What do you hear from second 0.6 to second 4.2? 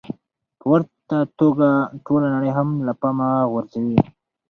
ورته توګه ټوله نړۍ هم له پامه غورځوي.